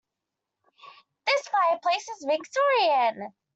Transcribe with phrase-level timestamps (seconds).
[1.27, 3.35] This fireplace is Victorian.